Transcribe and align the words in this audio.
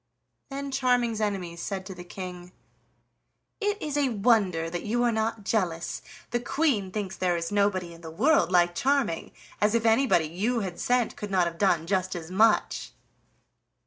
Then 0.49 0.71
Charming's 0.71 1.21
enemies 1.21 1.61
said 1.61 1.85
to 1.85 1.93
the 1.93 2.03
King: 2.03 2.53
"It 3.59 3.79
is 3.79 3.95
a 3.97 4.09
wonder 4.09 4.67
that 4.67 4.81
you 4.81 5.03
are 5.03 5.11
not 5.11 5.43
jealous, 5.43 6.01
the 6.31 6.39
Queen 6.39 6.89
thinks 6.91 7.15
there 7.15 7.37
is 7.37 7.51
nobody 7.51 7.93
in 7.93 8.01
the 8.01 8.09
world 8.09 8.51
like 8.51 8.73
Charming. 8.73 9.31
As 9.61 9.75
if 9.75 9.85
anybody 9.85 10.25
you 10.27 10.61
had 10.61 10.79
sent 10.79 11.15
could 11.15 11.29
not 11.29 11.45
have 11.45 11.59
done 11.59 11.85
just 11.85 12.15
as 12.15 12.31
much!" 12.31 12.93